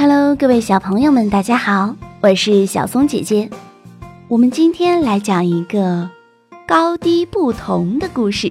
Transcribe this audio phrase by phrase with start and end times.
[0.00, 3.50] Hello，各位小朋友们，大家好，我是小松姐姐。
[4.28, 6.08] 我们今天来讲一个
[6.66, 8.50] 高低不同的故事。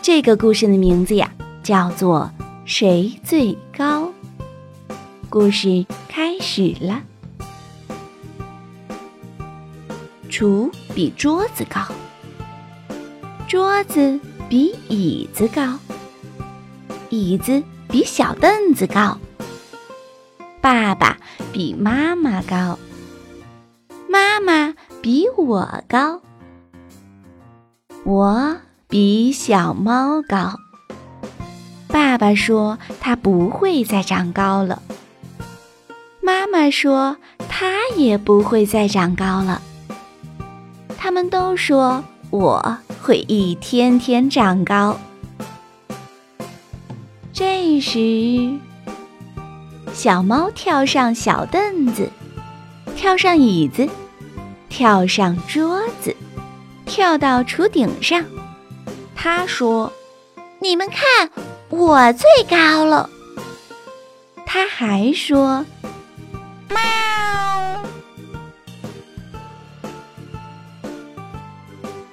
[0.00, 1.28] 这个故事的名字呀，
[1.64, 2.30] 叫做
[2.64, 4.04] 《谁最高》。
[5.28, 7.02] 故事开始了。
[10.30, 11.80] 厨比桌子高，
[13.48, 15.76] 桌子比椅子高，
[17.10, 19.18] 椅子比小凳子高。
[20.60, 21.16] 爸爸
[21.52, 22.78] 比妈妈高，
[24.08, 26.20] 妈妈比我高，
[28.04, 28.56] 我
[28.88, 30.54] 比小猫高。
[31.86, 34.82] 爸爸说他不会再长高了。
[36.20, 37.16] 妈妈说
[37.48, 39.62] ：“他也不会再长高了。”
[40.98, 44.98] 他们都说我会一天天长高。
[47.32, 48.58] 这时，
[49.98, 52.08] 小猫跳上小凳子，
[52.94, 53.88] 跳上椅子，
[54.68, 56.14] 跳上桌子，
[56.86, 58.24] 跳到厨顶上。
[59.16, 59.92] 他说
[60.62, 61.28] ：“你们看，
[61.68, 63.10] 我最高了。”
[64.46, 65.66] 他还说。
[66.68, 66.78] 喵。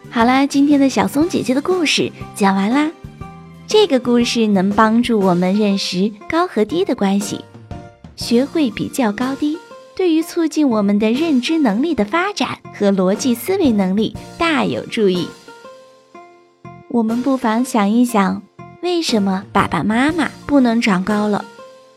[0.10, 2.90] 好啦，今天的小松姐姐的故事讲完啦。
[3.68, 7.46] 这个故事能帮助我们认识高和低的关系，
[8.16, 9.58] 学会比较高低，
[9.96, 15.28] 对于促进我们的认知能力的发展和逻辑思维能力大有注意。
[16.90, 18.42] 我们不妨想一想，
[18.82, 21.44] 为什么爸爸妈妈不能长高了？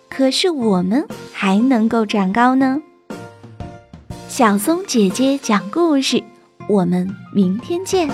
[0.09, 2.83] 可是我们还能够长高呢。
[4.29, 6.23] 小松姐姐讲故事，
[6.69, 8.11] 我们明天见。